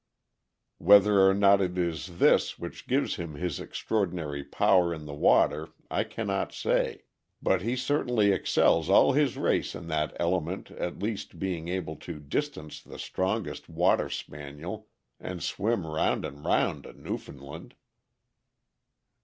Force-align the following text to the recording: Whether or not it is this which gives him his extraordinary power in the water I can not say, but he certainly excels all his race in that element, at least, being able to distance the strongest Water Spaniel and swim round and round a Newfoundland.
Whether 0.79 1.29
or 1.29 1.35
not 1.35 1.61
it 1.61 1.77
is 1.77 2.17
this 2.17 2.57
which 2.57 2.87
gives 2.87 3.17
him 3.17 3.35
his 3.35 3.59
extraordinary 3.59 4.43
power 4.43 4.91
in 4.95 5.05
the 5.05 5.13
water 5.13 5.67
I 5.91 6.05
can 6.05 6.25
not 6.25 6.51
say, 6.53 7.03
but 7.39 7.61
he 7.61 7.75
certainly 7.75 8.31
excels 8.31 8.89
all 8.89 9.11
his 9.13 9.37
race 9.37 9.75
in 9.75 9.89
that 9.89 10.17
element, 10.19 10.71
at 10.71 10.97
least, 10.97 11.37
being 11.37 11.67
able 11.67 11.97
to 11.97 12.19
distance 12.19 12.81
the 12.81 12.97
strongest 12.97 13.69
Water 13.69 14.09
Spaniel 14.09 14.87
and 15.19 15.43
swim 15.43 15.85
round 15.85 16.25
and 16.25 16.43
round 16.43 16.87
a 16.87 16.93
Newfoundland. 16.93 17.75